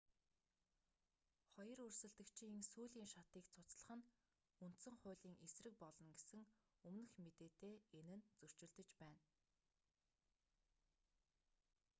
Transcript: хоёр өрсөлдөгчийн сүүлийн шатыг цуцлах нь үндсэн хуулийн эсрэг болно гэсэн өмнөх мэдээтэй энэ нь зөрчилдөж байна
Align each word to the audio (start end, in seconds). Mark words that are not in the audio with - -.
хоёр 1.55 1.77
өрсөлдөгчийн 1.87 2.55
сүүлийн 2.71 3.09
шатыг 3.13 3.45
цуцлах 3.55 3.87
нь 3.97 4.09
үндсэн 4.65 4.95
хуулийн 5.01 5.37
эсрэг 5.47 5.73
болно 5.83 6.07
гэсэн 6.15 6.41
өмнөх 6.87 7.13
мэдээтэй 7.23 7.73
энэ 7.99 8.15
нь 8.17 8.27
зөрчилдөж 8.39 8.89
байна 9.01 9.23